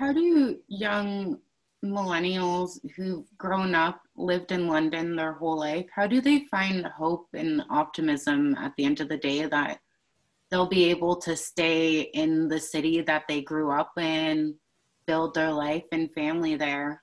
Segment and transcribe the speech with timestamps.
[0.00, 1.38] how do young
[1.84, 7.28] millennials who've grown up, lived in London their whole life, how do they find hope
[7.34, 9.78] and optimism at the end of the day that
[10.50, 14.54] they'll be able to stay in the city that they grew up in,
[15.06, 17.02] build their life and family there?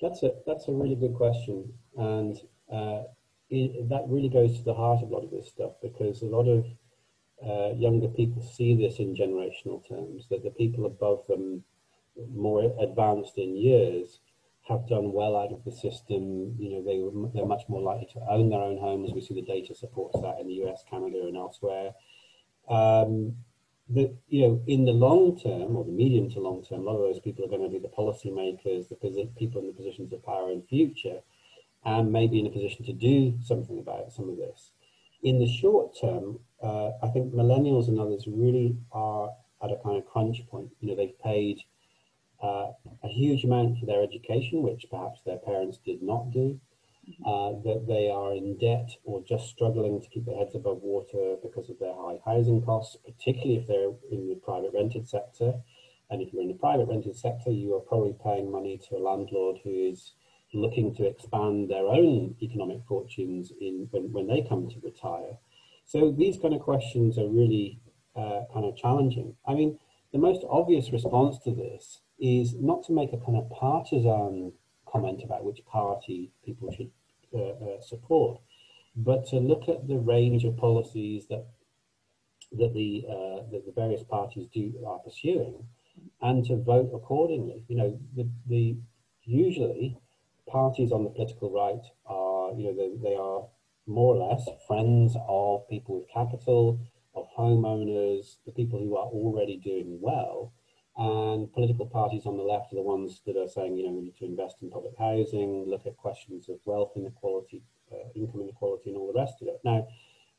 [0.00, 2.38] That's a that's a really good question, and
[2.72, 3.02] uh,
[3.50, 6.26] it, that really goes to the heart of a lot of this stuff because a
[6.26, 6.64] lot of
[7.46, 11.64] uh, younger people see this in generational terms that the people above them,
[12.34, 14.20] more advanced in years,
[14.68, 16.54] have done well out of the system.
[16.58, 16.98] You know, they
[17.34, 19.12] they're much more likely to own their own homes.
[19.14, 21.92] We see the data supports that in the US, Canada, and elsewhere.
[22.68, 23.36] Um,
[23.88, 26.96] the, you know, in the long term or the medium to long term, a lot
[26.96, 30.22] of those people are going to be the policymakers, the people in the positions of
[30.24, 31.20] power in future,
[31.84, 34.72] and maybe in a position to do something about some of this.
[35.22, 39.30] In the short term, uh, I think millennials and others really are
[39.62, 40.70] at a kind of crunch point.
[40.80, 41.60] You know, they've paid
[42.42, 42.68] uh,
[43.02, 46.60] a huge amount for their education, which perhaps their parents did not do
[47.26, 51.36] uh, that they are in debt or just struggling to keep their heads above water
[51.42, 55.54] because of their high housing costs, particularly if they're in the private rented sector.
[56.10, 58.98] And if you're in the private rented sector, you are probably paying money to a
[58.98, 60.12] landlord who is
[60.54, 65.36] looking to expand their own economic fortunes in when, when they come to retire.
[65.84, 67.80] So these kind of questions are really
[68.16, 69.34] uh, kind of challenging.
[69.46, 69.78] I mean,
[70.12, 74.52] the most obvious response to this is not to make a kind of partisan
[74.86, 76.90] comment about which party people should
[77.34, 78.40] uh, uh, support,
[78.96, 81.46] but to look at the range of policies that
[82.52, 85.64] that the uh, that the various parties do are pursuing,
[86.22, 87.62] and to vote accordingly.
[87.68, 88.76] You know, the the
[89.24, 89.98] usually
[90.46, 93.44] parties on the political right are you know they, they are
[93.86, 96.78] more or less friends of people with capital,
[97.14, 100.52] of homeowners, the people who are already doing well,
[100.98, 104.02] and political parties on the left are the ones that are saying, you know, we
[104.02, 108.90] need to invest in public housing, look at questions of wealth inequality, uh, income inequality,
[108.90, 109.60] and all the rest of it.
[109.64, 109.86] Now,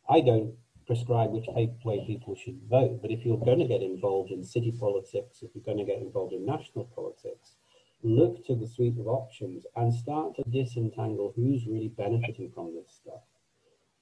[0.10, 0.54] I don't
[0.86, 4.74] prescribe which way people should vote, but if you're going to get involved in city
[4.78, 7.56] politics, if you're going to get involved in national politics,
[8.04, 13.00] look to the suite of options and start to disentangle who's really benefiting from this
[13.02, 13.24] stuff.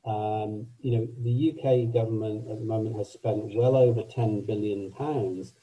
[0.06, 4.91] Um, you know, the UK government at the moment has spent well over 10 billion
[4.91, 5.53] pounds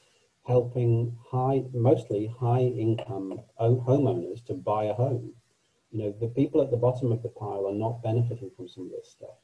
[0.45, 5.33] helping high, mostly high income homeowners to buy a home.
[5.91, 8.85] You know, the people at the bottom of the pile are not benefiting from some
[8.85, 9.37] of this stuff.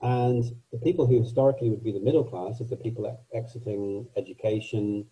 [0.00, 5.06] And the people who historically would be the middle class, is the people exiting education,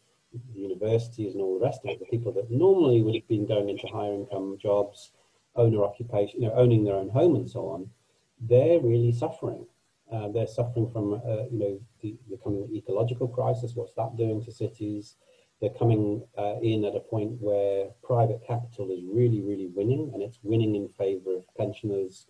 [0.53, 3.69] universities and all the rest of it, the people that normally would have been going
[3.69, 5.13] into higher income jobs,
[5.57, 7.91] owner occupation, you know, owning their own home and so on,
[8.41, 9.67] they're really suffering.
[10.13, 13.73] Uh, they're suffering from, uh, you know, the, coming ecological crisis.
[13.75, 15.17] What's that doing to cities?
[15.61, 20.23] They're coming uh, in at a point where private capital is really, really winning, and
[20.23, 22.27] it's winning in favour of pensioners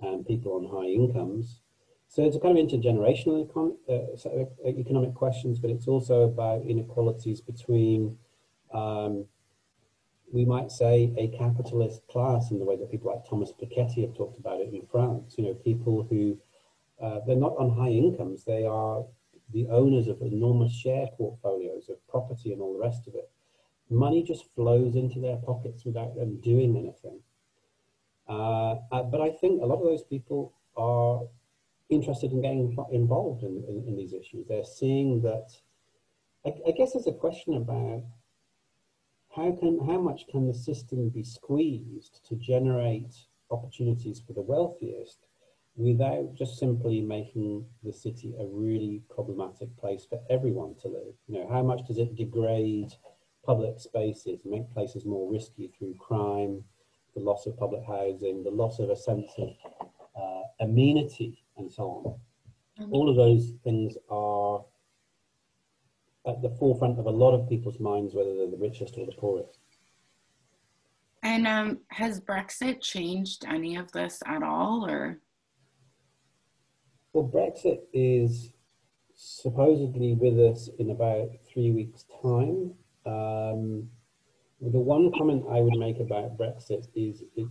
[0.00, 1.60] and people on high incomes.
[2.06, 7.40] So it's a kind of intergenerational econ uh, economic questions, but it's also about inequalities
[7.40, 8.16] between,
[8.72, 9.26] um,
[10.32, 14.14] we might say, a capitalist class in the way that people like Thomas Piketty have
[14.14, 15.34] talked about it in France.
[15.36, 16.38] You know, people who
[17.02, 18.44] uh, they're not on high incomes.
[18.44, 19.04] They are
[19.52, 23.30] the owners of enormous share portfolios of property and all the rest of it.
[23.90, 27.20] Money just flows into their pockets without them doing anything.
[28.28, 31.22] Uh, uh, but I think a lot of those people are
[31.88, 34.46] interested in getting involved in, in, in these issues.
[34.46, 35.48] They're seeing that,
[36.44, 38.02] I, I guess there's a question about
[39.34, 43.14] how can how much can the system be squeezed to generate
[43.50, 45.27] opportunities for the wealthiest
[45.78, 51.14] without just simply making the city a really problematic place for everyone to live.
[51.28, 52.92] You know, how much does it degrade
[53.46, 56.64] public spaces, make places more risky through crime,
[57.14, 59.50] the loss of public housing, the loss of a sense of
[60.20, 62.82] uh, amenity, and so on.
[62.82, 62.92] Mm-hmm.
[62.92, 64.64] All of those things are
[66.26, 69.12] at the forefront of a lot of people's minds, whether they're the richest or the
[69.12, 69.60] poorest.
[71.22, 75.20] And um, has Brexit changed any of this at all, or?
[77.18, 78.52] Well, Brexit is
[79.16, 82.74] supposedly with us in about three weeks' time.
[83.04, 83.88] Um,
[84.60, 87.48] the one comment I would make about Brexit is, it,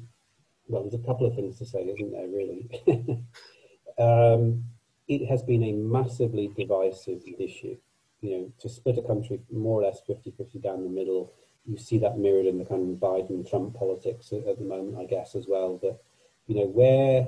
[0.69, 2.69] well, there's a couple of things to say, isn't there, really?
[3.99, 4.63] um,
[5.09, 7.75] it has been a massively divisive issue.
[8.21, 11.33] You know, to split a country more or less 50-50 down the middle,
[11.65, 15.03] you see that mirrored in the kind of Biden-Trump politics at, at the moment, I
[15.03, 15.99] guess, as well, that,
[16.45, 17.27] you know, where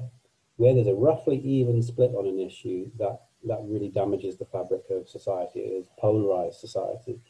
[0.59, 4.81] where there's a roughly even split on an issue, that, that really damages the fabric
[4.91, 5.61] of society.
[5.61, 7.21] It is polarized society.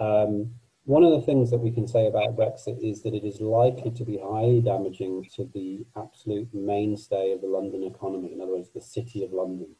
[0.00, 0.54] Um,
[0.84, 3.90] one of the things that we can say about Brexit is that it is likely
[3.90, 8.70] to be highly damaging to the absolute mainstay of the London economy, in other words,
[8.70, 9.76] the City of London.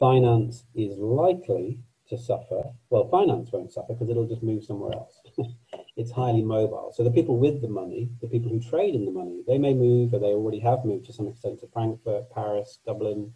[0.00, 1.78] Finance is likely
[2.08, 2.64] to suffer.
[2.90, 5.20] Well, finance won't suffer because it'll just move somewhere else.
[5.96, 6.92] it's highly mobile.
[6.94, 9.74] So the people with the money, the people who trade in the money, they may
[9.74, 13.32] move or they already have moved to some extent to Frankfurt, Paris, Dublin,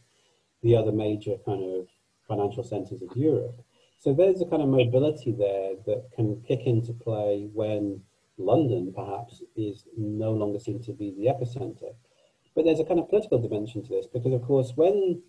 [0.63, 1.89] the other major kind of
[2.27, 3.65] financial centres of Europe.
[3.99, 8.03] So there's a kind of mobility there that can kick into play when
[8.39, 11.95] London perhaps is no longer seen to be the epicenter.
[12.55, 15.23] But there's a kind of political dimension to this because, of course, when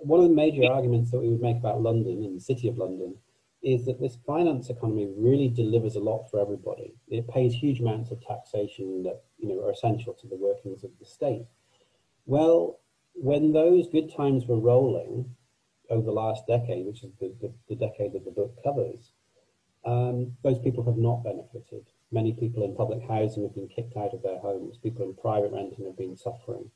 [0.00, 2.78] one of the major arguments that we would make about London and the city of
[2.78, 3.16] London
[3.64, 6.94] is that this finance economy really delivers a lot for everybody.
[7.08, 10.90] It pays huge amounts of taxation that you know are essential to the workings of
[11.00, 11.46] the state.
[12.26, 12.80] Well,
[13.14, 15.34] when those good times were rolling,
[15.90, 19.12] over the last decade, which is the, the, the decade that the book covers,
[19.84, 21.84] um, those people have not benefited.
[22.10, 24.78] Many people in public housing have been kicked out of their homes.
[24.82, 26.70] People in private renting have been suffering.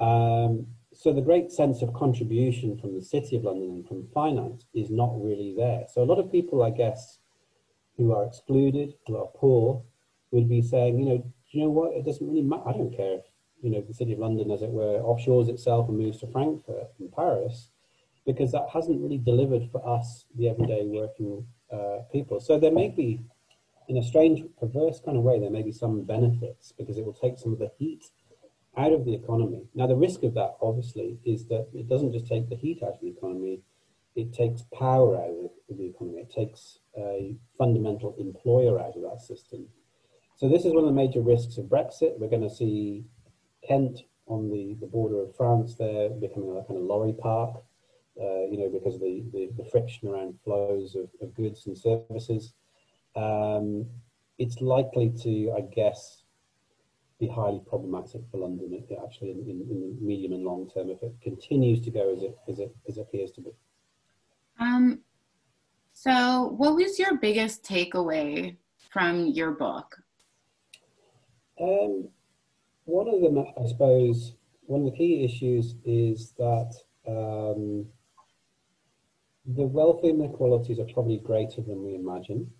[0.00, 4.64] Um, so the great sense of contribution from the City of London and from finance
[4.74, 5.84] is not really there.
[5.92, 7.18] So a lot of people, I guess,
[7.96, 9.82] who are excluded, who are poor,
[10.30, 11.92] would be saying, you know, do you know what?
[11.92, 12.68] It doesn't really matter.
[12.68, 13.24] I don't care if,
[13.62, 16.88] you know, the City of London, as it were, offshores itself and moves to Frankfurt
[16.98, 17.70] and Paris
[18.26, 22.40] because that hasn't really delivered for us, the everyday working uh, people.
[22.40, 23.20] So there may be,
[23.88, 27.12] in a strange, perverse kind of way, there may be some benefits because it will
[27.12, 28.04] take some of the heat
[28.76, 29.66] out of the economy.
[29.74, 32.94] Now, the risk of that, obviously, is that it doesn't just take the heat out
[32.94, 33.60] of the economy,
[34.16, 36.20] it takes power out of the economy.
[36.20, 39.66] It takes a fundamental employer out of that system.
[40.36, 42.18] So this is one of the major risks of Brexit.
[42.18, 43.04] We're going to see
[43.66, 47.62] Kent on the, the border of France there becoming a kind of lorry park
[48.20, 51.76] uh, you know, because of the, the, the, friction around flows of, of goods and
[51.76, 52.52] services.
[53.16, 53.86] Um,
[54.38, 56.22] it's likely to, I guess,
[57.26, 60.90] be highly problematic for London It actually in, in, in, the medium and long term
[60.90, 63.50] if it continues to go as it, as it, as it appears to be.
[64.58, 65.00] Um,
[65.92, 68.56] so, what was your biggest takeaway
[68.90, 69.96] from your book?
[71.60, 72.08] Um,
[72.84, 74.34] one of them, I suppose,
[74.66, 76.72] one of the key issues is that
[77.06, 77.86] um,
[79.46, 82.50] the wealth inequalities are probably greater than we imagine.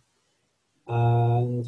[0.86, 1.66] And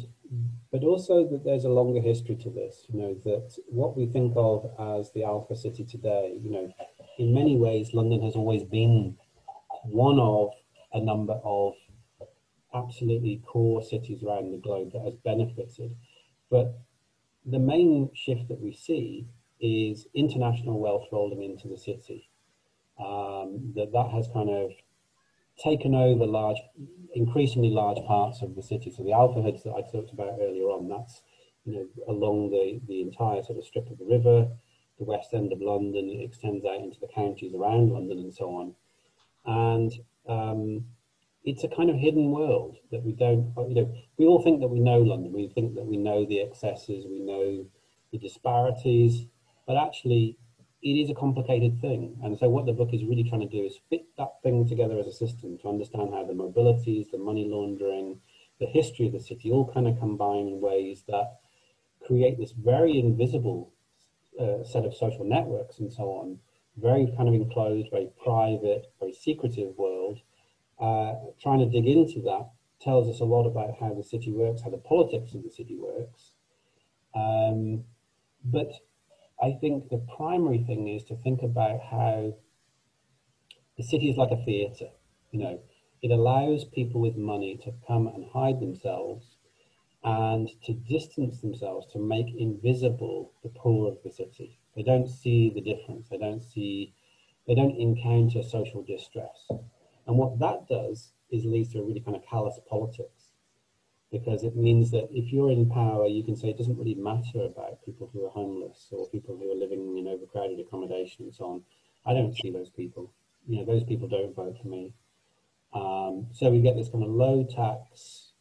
[0.71, 4.33] but also that there's a longer history to this, you know, that what we think
[4.35, 6.69] of as the Alpha City today, you know,
[7.17, 9.15] in many ways, London has always been
[9.83, 10.51] one of
[10.93, 11.73] a number of
[12.73, 15.95] absolutely core cities around the globe that has benefited.
[16.49, 16.77] But
[17.45, 19.27] the main shift that we see
[19.59, 22.29] is international wealth rolling into the city.
[22.99, 24.71] Um, that that has kind of
[25.57, 26.57] taken over large,
[27.15, 28.91] increasingly large parts of the city.
[28.95, 31.21] So the alpha hoods that I talked about earlier on, that's
[31.65, 34.47] you know along the, the entire sort of strip of the river,
[34.99, 38.45] the west end of London, it extends out into the counties around London and so
[38.45, 38.75] on.
[39.45, 39.93] And
[40.27, 40.85] um,
[41.43, 44.67] it's a kind of hidden world that we don't, you know, we all think that
[44.67, 45.31] we know London.
[45.31, 47.65] We think that we know the excesses, we know
[48.11, 49.25] the disparities,
[49.65, 50.37] but actually
[50.81, 52.17] it is a complicated thing.
[52.23, 54.99] And so what the book is really trying to do is fit that thing together
[54.99, 58.19] as a system to understand how the mobilities, the money laundering,
[58.59, 61.39] the history of the city all kind of combine in ways that
[62.05, 63.71] create this very invisible
[64.39, 66.37] uh, set of social networks and so on,
[66.77, 70.19] very kind of enclosed, very private, very secretive world.
[70.79, 72.47] Uh, trying to dig into that
[72.79, 75.75] tells us a lot about how the city works, how the politics of the city
[75.75, 76.33] works.
[77.15, 77.83] Um,
[78.45, 78.71] but
[79.41, 82.33] I think the primary thing is to think about how
[83.77, 84.89] the city is like a theatre.
[85.31, 85.59] You know,
[86.01, 89.37] it allows people with money to come and hide themselves
[90.03, 94.59] and to distance themselves to make invisible the poor of the city.
[94.75, 96.07] They don't see the difference.
[96.09, 96.93] They don't see,
[97.47, 99.47] they don't encounter social distress.
[100.07, 103.16] And what that does is leads to a really kind of callous politics
[104.11, 107.43] because it means that if you're in power, you can say it doesn't really matter
[107.45, 111.45] about people who are homeless or people who are living in overcrowded accommodation and so
[111.45, 111.61] on.
[112.05, 113.11] I don't see those people.
[113.47, 114.93] You know, those people don't vote for me.
[115.73, 118.31] Um, so we get this kind of low tax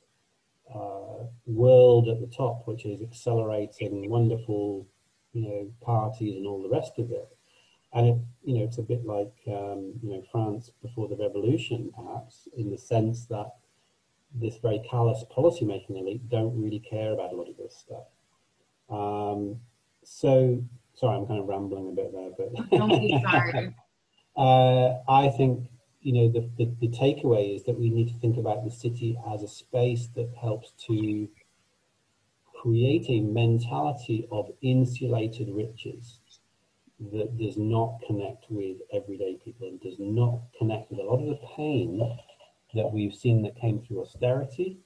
[0.72, 4.86] uh, world at the top, which is accelerating wonderful,
[5.32, 7.28] you know, parties and all the rest of it.
[7.92, 11.92] And it, you know, it's a bit like um, you know France before the revolution,
[11.96, 13.52] perhaps, in the sense that
[14.34, 18.04] this very callous policymaking elite don't really care about a lot of this stuff.
[18.90, 19.56] Um,
[20.04, 20.62] so,
[20.94, 23.74] sorry, I'm kind of rambling a bit there, but don't be sorry.
[24.36, 25.68] uh, I think
[26.06, 29.18] you know, the, the, the takeaway is that we need to think about the city
[29.34, 31.28] as a space that helps to
[32.54, 36.20] create a mentality of insulated riches
[37.12, 41.26] that does not connect with everyday people and does not connect with a lot of
[41.26, 42.00] the pain
[42.76, 44.78] that we've seen that came through austerity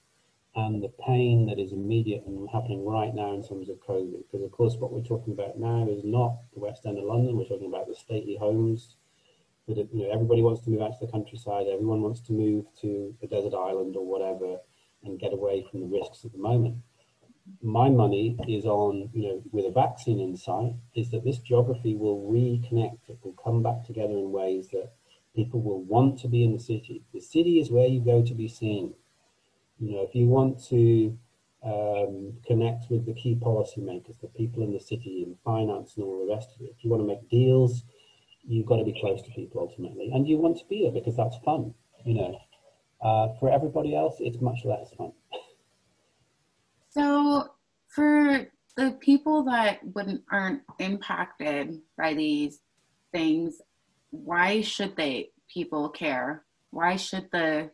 [0.57, 4.25] and the pain that is immediate and happening right now in terms of COVID.
[4.27, 7.37] Because of course, what we're talking about now is not the West End of London.
[7.37, 8.97] We're talking about the stately homes
[9.69, 11.67] that you know everybody wants to move out to the countryside.
[11.71, 14.59] Everyone wants to move to a desert island or whatever
[15.05, 16.77] and get away from the risks at the moment.
[17.63, 21.97] My money is on, you know, with a vaccine in sight, is that this geography
[21.97, 23.09] will reconnect.
[23.09, 24.93] It will come back together in ways that
[25.35, 27.03] people will want to be in the city.
[27.15, 28.95] The city is where you go to be seen.
[29.79, 31.17] You know, if you want to
[31.63, 36.27] um, connect with the key policymakers, the people in the city, in finance and all
[36.27, 37.85] the rest of it, if you want to make deals,
[38.47, 41.17] you've got to be close to people ultimately, and you want to be there because
[41.17, 41.75] that's fun.
[42.05, 42.39] You know,
[43.03, 45.13] uh, for everybody else, it's much less fun.
[46.91, 47.51] So,
[47.89, 48.47] for
[48.77, 52.61] the people that wouldn't aren't impacted by these
[53.13, 53.61] things,
[54.11, 56.45] why should they people care?
[56.71, 57.71] Why should the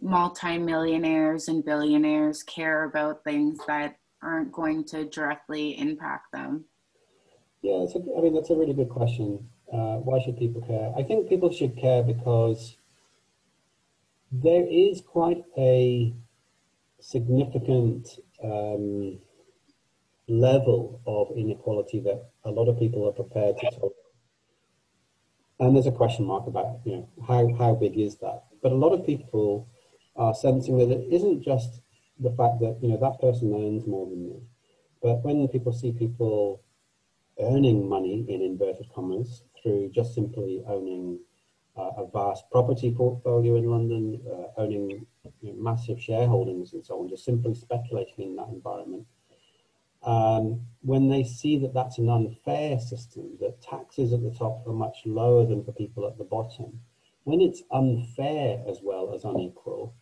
[0.00, 6.64] multimillionaires and billionaires care about things that aren't going to directly impact them?
[7.62, 9.48] Yeah, it's a, I mean that's a really good question.
[9.72, 10.92] Uh, why should people care?
[10.96, 12.76] I think people should care because
[14.32, 16.12] there is quite a
[17.00, 19.18] significant um,
[20.28, 23.99] level of inequality that a lot of people are prepared to tolerate.
[25.60, 28.44] And there's a question mark about, you know, how, how big is that?
[28.62, 29.68] But a lot of people
[30.16, 31.82] are sensing that it isn't just
[32.18, 34.40] the fact that, you know, that person earns more than me.
[35.02, 36.62] But when people see people
[37.38, 41.18] earning money in inverted commas through just simply owning
[41.76, 45.06] uh, a vast property portfolio in London, uh, owning
[45.42, 49.06] you know, massive shareholdings and so on, just simply speculating in that environment.
[50.02, 54.72] Um, when they see that that's an unfair system, that taxes at the top are
[54.72, 56.80] much lower than for people at the bottom,
[57.24, 59.94] when it's unfair as well as unequal,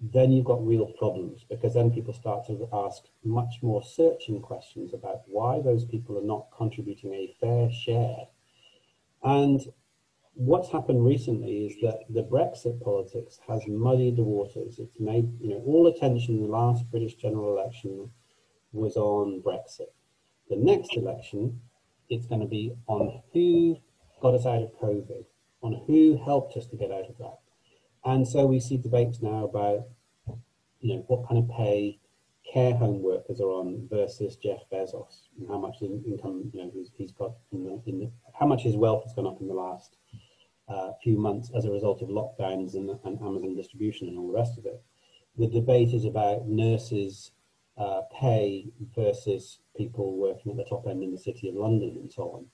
[0.00, 4.94] then you've got real problems because then people start to ask much more searching questions
[4.94, 8.28] about why those people are not contributing a fair share.
[9.24, 9.60] And
[10.34, 14.78] what's happened recently is that the Brexit politics has muddied the waters.
[14.78, 18.10] It's made, you know, all attention in the last British general election
[18.72, 19.92] was on Brexit.
[20.48, 21.60] The next election,
[22.08, 23.78] it's going to be on who
[24.20, 25.24] got us out of COVID,
[25.62, 27.38] on who helped us to get out of that.
[28.04, 29.86] And so we see debates now about,
[30.80, 31.98] you know, what kind of pay
[32.52, 36.90] care home workers are on versus Jeff Bezos and how much income, you know, he's,
[36.96, 39.54] he's got in the, in the, how much his wealth has gone up in the
[39.54, 39.96] last
[40.68, 44.38] uh, few months as a result of lockdowns and, and, Amazon distribution and all the
[44.38, 44.82] rest of it.
[45.36, 47.32] The debate is about nurses'
[47.78, 52.12] uh, pay versus people working at the top end in the city of London and
[52.12, 52.46] so on.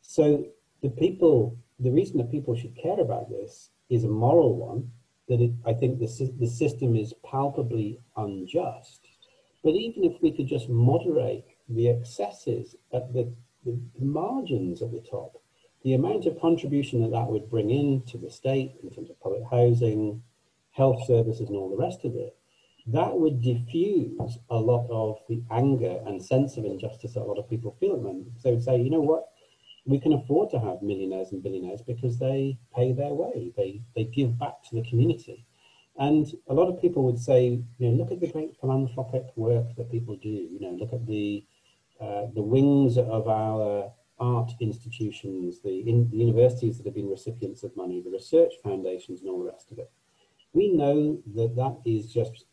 [0.00, 0.46] So
[0.82, 4.90] the people, the reason that people should care about this is a moral one,
[5.28, 9.08] that it, I think the, the system is palpably unjust.
[9.62, 13.32] But even if we could just moderate the excesses at the,
[13.64, 15.40] the margins at the top,
[15.82, 19.20] the amount of contribution that that would bring in to the state in terms of
[19.20, 20.22] public housing,
[20.72, 22.36] health services, and all the rest of it,
[22.86, 27.38] that would diffuse a lot of the anger and sense of injustice that a lot
[27.38, 28.42] of people feel at the moment.
[28.42, 29.28] They would say, you know what,
[29.86, 34.04] we can afford to have millionaires and billionaires because they pay their way, they, they
[34.04, 35.46] give back to the community.
[35.98, 39.76] And a lot of people would say, you know, look at the great philanthropic work
[39.76, 40.28] that people do.
[40.28, 41.44] You know, look at the
[42.00, 47.62] uh, the wings of our art institutions, the, in, the universities that have been recipients
[47.62, 49.90] of money, the research foundations, and all the rest of it.
[50.54, 52.46] We know that that is just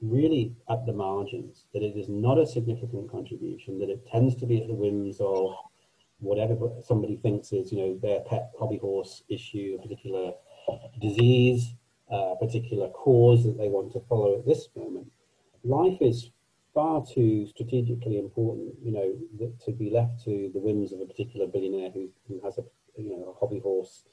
[0.00, 4.46] really at the margins, that it is not a significant contribution, that it tends to
[4.46, 5.54] be at the whims of
[6.20, 10.32] whatever somebody thinks is, you know, their pet hobby horse issue, a particular
[11.00, 11.74] disease,
[12.10, 15.10] a particular cause that they want to follow at this moment.
[15.64, 16.30] Life is
[16.74, 21.06] far too strategically important, you know, that, to be left to the whims of a
[21.06, 22.64] particular billionaire who, who has a,
[22.96, 24.04] you know, a hobby horse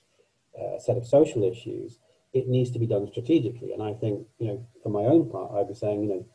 [0.60, 2.00] uh, set of social issues.
[2.34, 3.74] It needs to be done strategically.
[3.74, 6.26] And I think, you know, for my own part, I'd be saying, you know,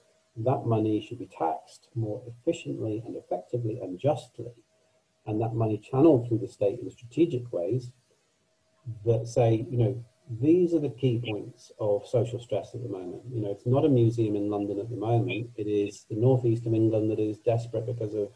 [0.44, 4.52] that money should be taxed more efficiently and effectively and justly.
[5.26, 7.90] And that money channeled through the state in strategic ways
[9.04, 10.04] that say, you know,
[10.40, 13.22] these are the key points of social stress at the moment.
[13.32, 15.50] You know, it's not a museum in London at the moment.
[15.56, 18.30] It is the northeast of England that is desperate because of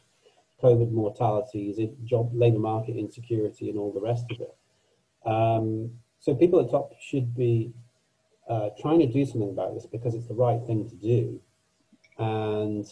[0.62, 4.56] COVID mortalities, job labour market insecurity, and all the rest of it.
[5.26, 5.90] Um,
[6.22, 7.72] So people at top should be
[8.48, 11.40] uh, trying to do something about this because it's the right thing to do.
[12.16, 12.86] And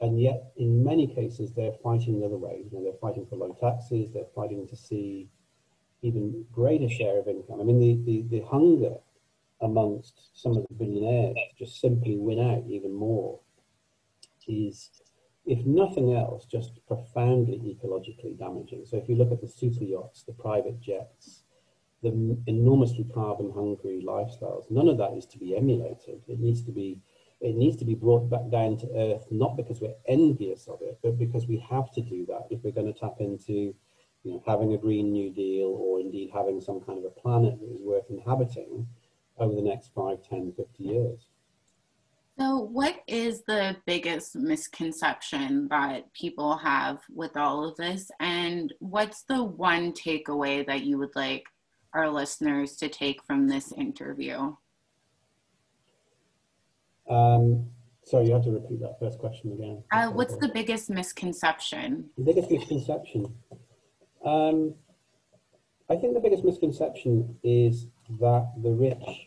[0.00, 2.62] and yet in many cases they're fighting the other way.
[2.64, 5.28] You know, they're fighting for low taxes, they're fighting to see
[6.02, 7.60] even greater share of income.
[7.60, 8.94] I mean, the, the, the hunger
[9.60, 13.40] amongst some of the billionaires to just simply win out even more
[14.46, 14.88] is,
[15.50, 18.84] if nothing else, just profoundly ecologically damaging.
[18.86, 21.42] So if you look at the super yachts, the private jets,
[22.04, 26.22] the enormously carbon hungry lifestyles, none of that is to be emulated.
[26.28, 27.00] It needs to be
[27.40, 30.98] it needs to be brought back down to earth, not because we're envious of it,
[31.02, 33.74] but because we have to do that if we're going to tap into
[34.22, 37.58] you know, having a Green New Deal or indeed having some kind of a planet
[37.58, 38.86] that is worth inhabiting
[39.38, 41.28] over the next 5, 10, 50 years.
[42.40, 48.10] So, what is the biggest misconception that people have with all of this?
[48.18, 51.44] And what's the one takeaway that you would like
[51.92, 54.56] our listeners to take from this interview?
[57.10, 57.66] Um,
[58.04, 59.84] sorry, you have to repeat that first question again.
[59.92, 62.08] Uh, what's the biggest misconception?
[62.16, 63.34] The biggest misconception.
[64.24, 64.74] Um,
[65.90, 69.26] I think the biggest misconception is that the rich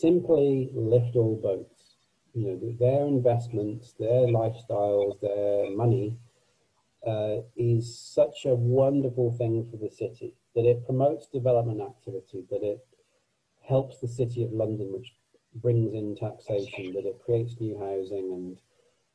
[0.00, 1.96] simply lift all boats.
[2.34, 6.16] You know, their investments, their lifestyles, their money
[7.06, 12.62] uh, is such a wonderful thing for the city that it promotes development activity, that
[12.62, 12.84] it
[13.66, 15.12] helps the city of London, which
[15.54, 18.60] brings in taxation, that it creates new housing and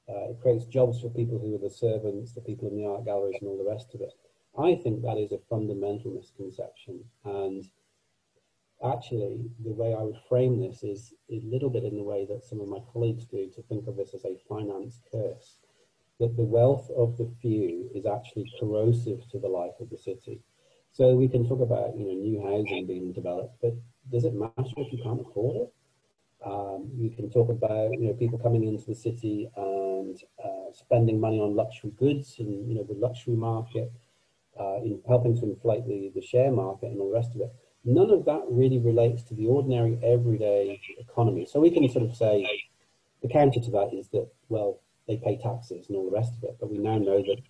[0.09, 3.05] uh, it creates jobs for people who are the servants, the people in the art
[3.05, 4.13] galleries and all the rest of it.
[4.57, 7.03] I think that is a fundamental misconception.
[7.23, 7.65] And
[8.93, 12.43] actually, the way I would frame this is a little bit in the way that
[12.43, 15.57] some of my colleagues do to think of this as a finance curse.
[16.19, 20.39] That the wealth of the few is actually corrosive to the life of the city.
[20.91, 23.73] So we can talk about you know new housing being developed, but
[24.11, 25.73] does it matter if you can't afford it?
[26.45, 31.19] Um, you can talk about you know people coming into the city and uh, spending
[31.19, 33.91] money on luxury goods and you know the luxury market
[34.59, 37.53] uh, in helping to inflate the, the share market and all the rest of it.
[37.85, 41.45] None of that really relates to the ordinary everyday economy.
[41.45, 42.45] So we can sort of say
[43.21, 46.43] the counter to that is that, well, they pay taxes and all the rest of
[46.43, 47.41] it, but we now know that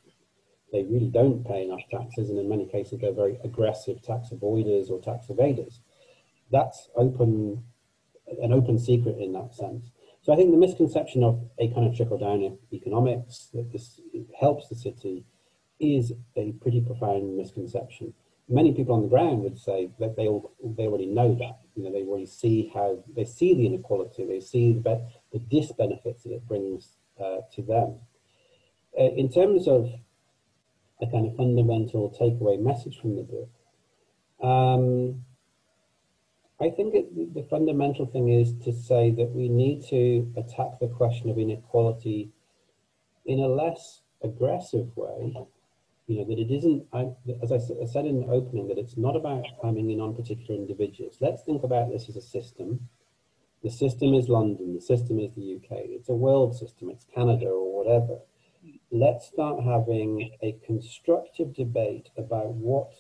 [0.73, 4.89] they really don't pay enough taxes, and in many cases they're very aggressive tax avoiders
[4.89, 5.79] or tax evaders.
[6.51, 7.63] That's open,
[8.41, 9.91] an open secret in that sense.
[10.21, 14.01] So I think the misconception of a kind of trickle down economics that this
[14.37, 15.23] helps the city
[15.79, 18.13] is a pretty profound misconception.
[18.47, 21.59] Many people on the ground would say that they all, they already know that.
[21.75, 25.01] You know, they already see how they see the inequality, they see the,
[25.33, 27.95] the disbenefits that it brings uh, to them.
[28.97, 29.89] Uh, in terms of
[31.01, 33.49] a kind of fundamental takeaway message from the book,
[34.41, 35.25] um,
[36.61, 40.87] I think it, the fundamental thing is to say that we need to attack the
[40.87, 42.31] question of inequality
[43.25, 45.35] in a less aggressive way
[46.07, 47.07] you know, that it isn't, I,
[47.41, 51.17] as I said in the opening, that it's not about coming in on particular individuals.
[51.19, 52.87] Let's think about this as a system.
[53.63, 57.47] The system is London, the system is the UK, it's a world system, it's Canada
[57.47, 58.19] or whatever.
[58.91, 62.91] Let's start having a constructive debate about what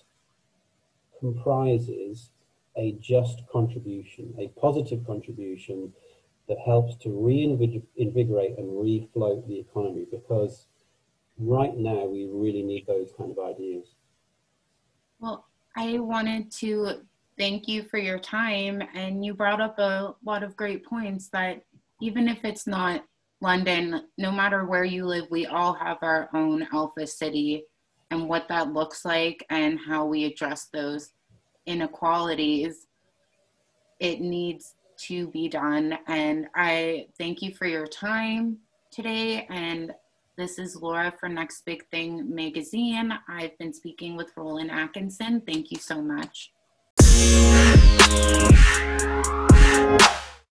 [1.19, 2.31] comprises
[2.75, 5.93] a just contribution, a positive contribution
[6.47, 10.67] that helps to reinvigorate and refloat the economy because
[11.37, 13.85] right now we really need those kind of ideas.
[15.19, 15.45] Well,
[15.75, 17.01] I wanted to
[17.37, 21.63] thank you for your time and you brought up a lot of great points that
[22.01, 23.05] even if it's not
[23.41, 27.65] London, no matter where you live, we all have our own alpha city
[28.11, 31.11] and what that looks like and how we address those
[31.65, 32.87] inequalities.
[33.99, 35.97] It needs to be done.
[36.07, 38.57] And I thank you for your time
[38.91, 39.93] today and
[40.37, 43.13] this is Laura for Next Big Thing magazine.
[43.27, 45.41] I've been speaking with Rowland Atkinson.
[45.41, 46.51] Thank you so much.